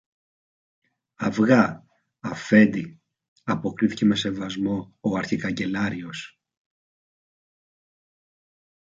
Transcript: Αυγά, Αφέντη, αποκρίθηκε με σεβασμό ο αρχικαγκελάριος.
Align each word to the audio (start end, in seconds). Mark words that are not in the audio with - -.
Αυγά, 1.15 1.85
Αφέντη, 2.19 3.01
αποκρίθηκε 3.43 4.05
με 4.05 4.15
σεβασμό 4.15 4.97
ο 4.99 5.17
αρχικαγκελάριος. 5.17 6.39